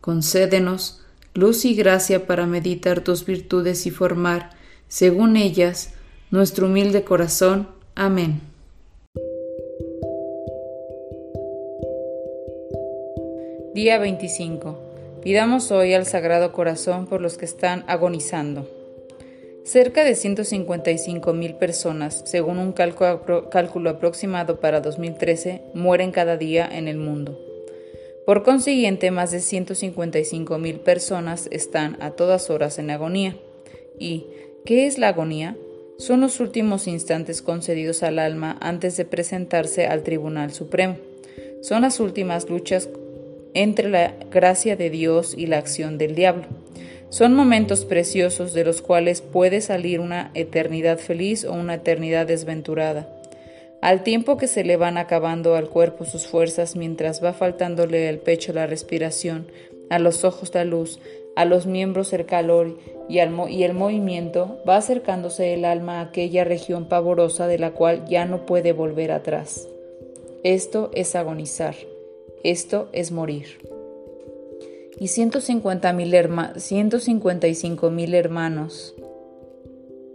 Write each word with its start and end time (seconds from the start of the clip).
Concédenos 0.00 1.00
luz 1.34 1.64
y 1.64 1.74
gracia 1.74 2.26
para 2.26 2.46
meditar 2.46 3.02
tus 3.02 3.26
virtudes 3.26 3.86
y 3.86 3.90
formar, 3.90 4.50
según 4.88 5.36
ellas, 5.36 5.92
nuestro 6.30 6.66
humilde 6.66 7.04
corazón. 7.04 7.68
Amén. 7.94 8.40
Día 13.74 13.98
25. 13.98 14.78
Pidamos 15.22 15.70
hoy 15.70 15.92
al 15.92 16.06
Sagrado 16.06 16.52
Corazón 16.52 17.06
por 17.06 17.20
los 17.20 17.36
que 17.36 17.44
están 17.44 17.84
agonizando. 17.86 18.68
Cerca 19.64 20.02
de 20.02 20.14
155 20.14 21.32
mil 21.34 21.54
personas, 21.54 22.22
según 22.24 22.58
un 22.58 22.72
cálculo 22.72 23.90
aproximado 23.90 24.58
para 24.58 24.80
2013, 24.80 25.60
mueren 25.74 26.10
cada 26.10 26.38
día 26.38 26.66
en 26.66 26.88
el 26.88 26.96
mundo. 26.96 27.49
Por 28.26 28.42
consiguiente, 28.42 29.10
más 29.10 29.30
de 29.30 29.40
155 29.40 30.58
mil 30.58 30.80
personas 30.80 31.48
están 31.50 31.96
a 32.00 32.10
todas 32.10 32.50
horas 32.50 32.78
en 32.78 32.90
agonía. 32.90 33.36
¿Y 33.98 34.26
qué 34.64 34.86
es 34.86 34.98
la 34.98 35.08
agonía? 35.08 35.56
Son 35.98 36.20
los 36.20 36.40
últimos 36.40 36.86
instantes 36.86 37.42
concedidos 37.42 38.02
al 38.02 38.18
alma 38.18 38.56
antes 38.60 38.96
de 38.96 39.04
presentarse 39.04 39.86
al 39.86 40.02
Tribunal 40.02 40.52
Supremo. 40.52 40.96
Son 41.62 41.82
las 41.82 42.00
últimas 42.00 42.48
luchas 42.48 42.88
entre 43.52 43.90
la 43.90 44.14
gracia 44.30 44.76
de 44.76 44.90
Dios 44.90 45.34
y 45.36 45.46
la 45.46 45.58
acción 45.58 45.98
del 45.98 46.14
diablo. 46.14 46.44
Son 47.10 47.34
momentos 47.34 47.84
preciosos 47.84 48.54
de 48.54 48.64
los 48.64 48.82
cuales 48.82 49.20
puede 49.20 49.60
salir 49.60 50.00
una 50.00 50.30
eternidad 50.34 50.98
feliz 50.98 51.44
o 51.44 51.52
una 51.52 51.74
eternidad 51.74 52.26
desventurada. 52.26 53.19
Al 53.80 54.02
tiempo 54.02 54.36
que 54.36 54.46
se 54.46 54.62
le 54.62 54.76
van 54.76 54.98
acabando 54.98 55.54
al 55.54 55.70
cuerpo 55.70 56.04
sus 56.04 56.26
fuerzas 56.26 56.76
mientras 56.76 57.24
va 57.24 57.32
faltándole 57.32 58.06
al 58.08 58.18
pecho 58.18 58.52
la 58.52 58.66
respiración, 58.66 59.46
a 59.88 59.98
los 59.98 60.22
ojos 60.24 60.54
la 60.54 60.64
luz, 60.64 61.00
a 61.34 61.46
los 61.46 61.64
miembros 61.66 62.12
el 62.12 62.26
calor 62.26 62.76
y, 63.08 63.20
el 63.20 63.30
movimiento, 63.30 64.58
va 64.68 64.76
acercándose 64.76 65.54
el 65.54 65.64
alma 65.64 66.00
a 66.00 66.02
aquella 66.02 66.44
región 66.44 66.84
pavorosa 66.86 67.46
de 67.46 67.58
la 67.58 67.70
cual 67.70 68.04
ya 68.06 68.26
no 68.26 68.44
puede 68.44 68.72
volver 68.72 69.12
atrás. 69.12 69.66
Esto 70.44 70.90
es 70.94 71.16
agonizar, 71.16 71.74
esto 72.44 72.90
es 72.92 73.12
morir. 73.12 73.66
Y 74.98 75.08
155 75.08 77.90
mil 77.90 78.14
hermanos 78.14 78.94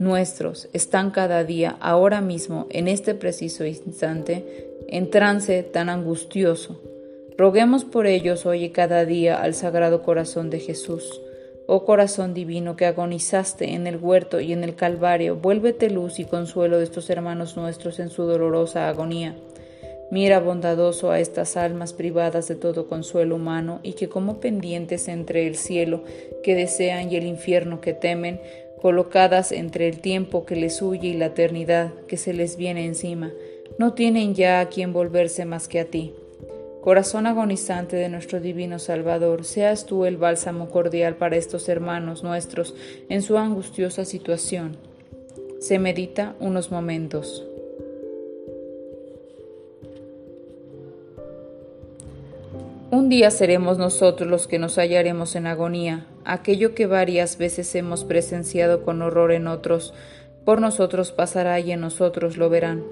nuestros 0.00 0.70
están 0.72 1.10
cada 1.10 1.44
día, 1.44 1.76
ahora 1.78 2.22
mismo, 2.22 2.66
en 2.70 2.88
este 2.88 3.14
preciso 3.14 3.66
instante, 3.66 4.72
en 4.88 5.10
trance 5.10 5.62
tan 5.62 5.90
angustioso. 5.90 6.80
Roguemos 7.36 7.84
por 7.84 8.06
ellos 8.06 8.46
hoy 8.46 8.70
cada 8.70 9.04
día 9.04 9.40
al 9.40 9.54
Sagrado 9.54 10.02
Corazón 10.02 10.48
de 10.48 10.58
Jesús. 10.58 11.20
Oh 11.66 11.84
corazón 11.84 12.32
divino 12.32 12.76
que 12.76 12.86
agonizaste 12.86 13.74
en 13.74 13.86
el 13.86 13.98
huerto 13.98 14.40
y 14.40 14.54
en 14.54 14.64
el 14.64 14.74
Calvario, 14.74 15.36
vuélvete 15.36 15.90
luz 15.90 16.18
y 16.18 16.24
consuelo 16.24 16.78
de 16.78 16.84
estos 16.84 17.10
hermanos 17.10 17.58
nuestros 17.58 18.00
en 18.00 18.08
su 18.08 18.22
dolorosa 18.24 18.88
agonía. 18.88 19.36
Mira 20.10 20.40
bondadoso 20.40 21.12
a 21.12 21.20
estas 21.20 21.56
almas 21.56 21.92
privadas 21.92 22.48
de 22.48 22.56
todo 22.56 22.88
consuelo 22.88 23.36
humano 23.36 23.78
y 23.84 23.92
que 23.92 24.08
como 24.08 24.40
pendientes 24.40 25.06
entre 25.06 25.46
el 25.46 25.54
cielo 25.54 26.02
que 26.42 26.56
desean 26.56 27.12
y 27.12 27.16
el 27.16 27.26
infierno 27.26 27.80
que 27.80 27.92
temen, 27.92 28.40
colocadas 28.80 29.52
entre 29.52 29.88
el 29.88 30.00
tiempo 30.00 30.44
que 30.44 30.56
les 30.56 30.80
huye 30.82 31.08
y 31.08 31.14
la 31.14 31.26
eternidad 31.26 31.92
que 32.08 32.16
se 32.16 32.32
les 32.32 32.56
viene 32.56 32.86
encima, 32.86 33.30
no 33.78 33.94
tienen 33.94 34.34
ya 34.34 34.60
a 34.60 34.68
quien 34.68 34.92
volverse 34.92 35.44
más 35.44 35.68
que 35.68 35.80
a 35.80 35.84
ti. 35.84 36.14
Corazón 36.80 37.26
agonizante 37.26 37.96
de 37.96 38.08
nuestro 38.08 38.40
divino 38.40 38.78
Salvador, 38.78 39.44
seas 39.44 39.84
tú 39.84 40.06
el 40.06 40.16
bálsamo 40.16 40.70
cordial 40.70 41.16
para 41.16 41.36
estos 41.36 41.68
hermanos 41.68 42.22
nuestros 42.22 42.74
en 43.10 43.20
su 43.20 43.36
angustiosa 43.36 44.06
situación. 44.06 44.78
Se 45.60 45.78
medita 45.78 46.36
unos 46.40 46.70
momentos. 46.70 47.49
Un 52.92 53.08
día 53.08 53.30
seremos 53.30 53.78
nosotros 53.78 54.28
los 54.28 54.48
que 54.48 54.58
nos 54.58 54.76
hallaremos 54.76 55.36
en 55.36 55.46
agonía, 55.46 56.06
aquello 56.24 56.74
que 56.74 56.86
varias 56.86 57.38
veces 57.38 57.72
hemos 57.76 58.02
presenciado 58.02 58.82
con 58.82 59.00
horror 59.00 59.30
en 59.30 59.46
otros, 59.46 59.94
por 60.44 60.60
nosotros 60.60 61.12
pasará 61.12 61.60
y 61.60 61.70
en 61.70 61.82
nosotros 61.82 62.36
lo 62.36 62.50
verán, 62.50 62.82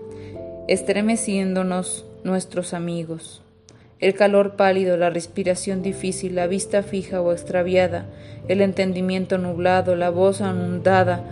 estremeciéndonos 0.68 2.06
nuestros 2.22 2.74
amigos. 2.74 3.42
El 3.98 4.14
calor 4.14 4.54
pálido, 4.54 4.96
la 4.96 5.10
respiración 5.10 5.82
difícil, 5.82 6.36
la 6.36 6.46
vista 6.46 6.84
fija 6.84 7.20
o 7.20 7.32
extraviada, 7.32 8.06
el 8.46 8.60
entendimiento 8.60 9.36
nublado, 9.36 9.96
la 9.96 10.10
voz 10.10 10.40
anudada 10.40 11.24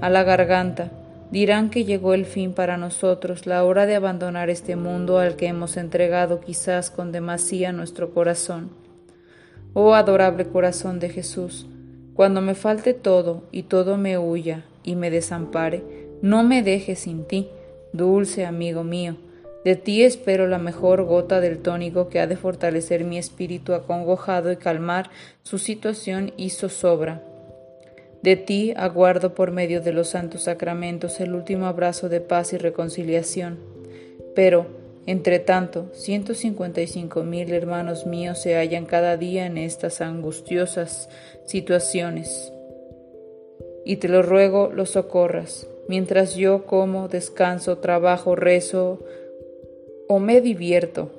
a 0.00 0.10
la 0.10 0.24
garganta, 0.24 0.90
Dirán 1.30 1.68
que 1.68 1.84
llegó 1.84 2.14
el 2.14 2.24
fin 2.24 2.54
para 2.54 2.78
nosotros, 2.78 3.46
la 3.46 3.62
hora 3.64 3.84
de 3.84 3.94
abandonar 3.94 4.48
este 4.48 4.76
mundo 4.76 5.18
al 5.18 5.36
que 5.36 5.46
hemos 5.46 5.76
entregado 5.76 6.40
quizás 6.40 6.90
con 6.90 7.12
demasía 7.12 7.72
nuestro 7.72 8.14
corazón. 8.14 8.70
Oh 9.74 9.94
adorable 9.94 10.46
corazón 10.46 11.00
de 11.00 11.10
Jesús, 11.10 11.66
cuando 12.14 12.40
me 12.40 12.54
falte 12.54 12.94
todo 12.94 13.42
y 13.52 13.64
todo 13.64 13.98
me 13.98 14.16
huya 14.16 14.64
y 14.82 14.96
me 14.96 15.10
desampare, 15.10 16.08
no 16.22 16.42
me 16.42 16.62
dejes 16.62 17.00
sin 17.00 17.24
ti, 17.24 17.48
dulce 17.92 18.46
amigo 18.46 18.82
mío. 18.82 19.16
De 19.64 19.76
ti 19.76 20.02
espero 20.02 20.46
la 20.46 20.58
mejor 20.58 21.04
gota 21.04 21.40
del 21.40 21.58
tónico 21.58 22.08
que 22.08 22.20
ha 22.20 22.26
de 22.26 22.36
fortalecer 22.36 23.04
mi 23.04 23.18
espíritu 23.18 23.74
acongojado 23.74 24.50
y 24.50 24.56
calmar 24.56 25.10
su 25.42 25.58
situación 25.58 26.32
y 26.38 26.50
zozobra. 26.50 27.22
De 28.22 28.36
ti 28.36 28.72
aguardo 28.76 29.34
por 29.34 29.52
medio 29.52 29.80
de 29.80 29.92
los 29.92 30.08
santos 30.08 30.42
sacramentos 30.42 31.20
el 31.20 31.34
último 31.34 31.66
abrazo 31.66 32.08
de 32.08 32.20
paz 32.20 32.52
y 32.52 32.58
reconciliación. 32.58 33.58
Pero, 34.34 34.66
entre 35.06 35.38
tanto, 35.38 35.86
ciento 35.92 36.34
cincuenta 36.34 36.80
y 36.80 36.86
cinco 36.86 37.22
mil 37.22 37.52
hermanos 37.52 38.06
míos 38.06 38.38
se 38.38 38.56
hallan 38.56 38.86
cada 38.86 39.16
día 39.16 39.46
en 39.46 39.56
estas 39.56 40.00
angustiosas 40.00 41.08
situaciones. 41.44 42.52
Y 43.84 43.96
te 43.96 44.08
lo 44.08 44.22
ruego 44.22 44.70
los 44.72 44.90
socorras, 44.90 45.66
mientras 45.88 46.34
yo 46.34 46.66
como, 46.66 47.08
descanso, 47.08 47.78
trabajo, 47.78 48.36
rezo 48.36 48.98
o 50.08 50.18
me 50.18 50.40
divierto. 50.40 51.10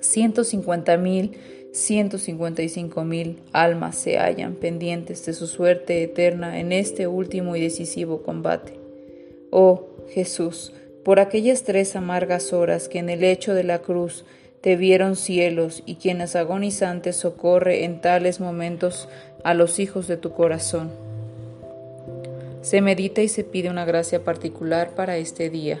Ciento 0.00 0.44
cincuenta 0.44 0.96
mil 0.96 1.32
155 1.74 3.04
mil 3.04 3.40
almas 3.52 3.96
se 3.96 4.16
hallan 4.16 4.54
pendientes 4.54 5.26
de 5.26 5.32
su 5.32 5.48
suerte 5.48 6.04
eterna 6.04 6.60
en 6.60 6.70
este 6.70 7.08
último 7.08 7.56
y 7.56 7.60
decisivo 7.60 8.22
combate. 8.22 8.74
Oh 9.50 9.88
Jesús, 10.08 10.72
por 11.04 11.18
aquellas 11.18 11.64
tres 11.64 11.96
amargas 11.96 12.52
horas 12.52 12.88
que 12.88 13.00
en 13.00 13.10
el 13.10 13.22
lecho 13.22 13.54
de 13.54 13.64
la 13.64 13.80
cruz 13.80 14.24
te 14.60 14.76
vieron 14.76 15.16
cielos 15.16 15.82
y 15.84 15.96
quienes 15.96 16.36
agonizantes 16.36 17.16
socorre 17.16 17.84
en 17.84 18.00
tales 18.00 18.38
momentos 18.38 19.08
a 19.42 19.52
los 19.52 19.80
hijos 19.80 20.06
de 20.06 20.16
tu 20.16 20.30
corazón. 20.32 20.92
Se 22.62 22.82
medita 22.82 23.20
y 23.20 23.26
se 23.26 23.42
pide 23.42 23.68
una 23.68 23.84
gracia 23.84 24.22
particular 24.22 24.94
para 24.94 25.16
este 25.16 25.50
día. 25.50 25.80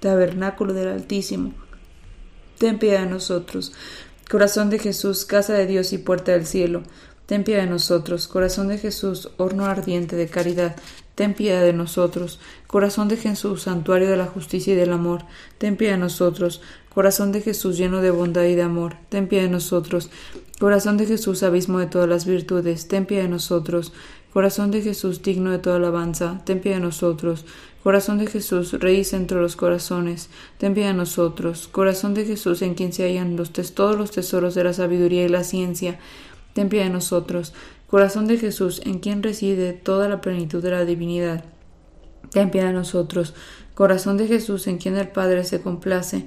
tabernáculo 0.00 0.72
del 0.72 0.88
Altísimo, 0.88 1.52
ten 2.58 2.78
piedad 2.78 3.00
de 3.00 3.10
nosotros. 3.10 3.72
Corazón 4.30 4.70
de 4.70 4.78
Jesús, 4.78 5.24
casa 5.24 5.54
de 5.54 5.66
Dios 5.66 5.92
y 5.92 5.98
puerta 5.98 6.32
del 6.32 6.46
cielo, 6.46 6.82
ten 7.26 7.44
piedad 7.44 7.62
de 7.62 7.70
nosotros. 7.70 8.28
Corazón 8.28 8.68
de 8.68 8.78
Jesús, 8.78 9.30
horno 9.36 9.66
ardiente 9.66 10.16
de 10.16 10.28
caridad, 10.28 10.76
ten 11.16 11.34
piedad 11.34 11.62
de 11.62 11.72
nosotros. 11.72 12.38
Corazón 12.68 13.08
de 13.08 13.16
Jesús, 13.16 13.62
santuario 13.62 14.08
de 14.08 14.16
la 14.16 14.26
justicia 14.26 14.74
y 14.74 14.76
del 14.76 14.92
amor, 14.92 15.24
ten 15.58 15.76
piedad 15.76 15.94
de 15.94 15.98
nosotros. 15.98 16.60
Corazón 16.94 17.32
de 17.32 17.40
Jesús, 17.40 17.76
lleno 17.76 18.00
de 18.00 18.12
bondad 18.12 18.44
y 18.44 18.54
de 18.54 18.62
amor, 18.62 18.94
ten 19.08 19.26
piedad 19.26 19.44
de 19.44 19.50
nosotros. 19.50 20.10
Corazón 20.60 20.96
de 20.96 21.06
Jesús, 21.06 21.42
abismo 21.42 21.80
de 21.80 21.86
todas 21.86 22.08
las 22.08 22.26
virtudes, 22.26 22.86
ten 22.86 23.06
piedad 23.06 23.24
de 23.24 23.30
nosotros. 23.30 23.92
Corazón 24.32 24.70
de 24.70 24.82
Jesús, 24.82 25.22
digno 25.22 25.50
de 25.50 25.58
toda 25.58 25.76
alabanza, 25.76 26.42
ten 26.44 26.60
piedad 26.60 26.76
de 26.76 26.84
nosotros. 26.84 27.46
Corazón 27.82 28.18
de 28.18 28.26
Jesús, 28.26 28.72
Rey 28.74 29.06
entre 29.12 29.40
los 29.40 29.56
corazones, 29.56 30.28
ten 30.58 30.74
piedad 30.74 30.90
de 30.90 30.96
nosotros. 30.96 31.68
Corazón 31.68 32.12
de 32.14 32.26
Jesús, 32.26 32.60
en 32.60 32.74
quien 32.74 32.92
se 32.92 33.04
hallan 33.04 33.36
los 33.36 33.52
todos 33.52 33.96
los 33.96 34.10
tesoros 34.10 34.54
de 34.54 34.64
la 34.64 34.72
sabiduría 34.74 35.24
y 35.24 35.28
la 35.28 35.44
ciencia, 35.44 35.98
ten 36.52 36.68
piedad 36.68 36.86
de 36.86 36.90
nosotros. 36.90 37.54
Corazón 37.86 38.26
de 38.26 38.36
Jesús, 38.38 38.82
en 38.84 38.98
quien 38.98 39.22
reside 39.22 39.72
toda 39.72 40.08
la 40.08 40.20
plenitud 40.20 40.62
de 40.62 40.72
la 40.72 40.84
divinidad, 40.84 41.44
ten 42.30 42.50
piedad 42.50 42.68
de 42.68 42.72
nosotros. 42.72 43.34
Corazón 43.74 44.16
de 44.16 44.26
Jesús, 44.26 44.66
en 44.66 44.78
quien 44.78 44.96
el 44.96 45.08
Padre 45.08 45.44
se 45.44 45.60
complace, 45.60 46.26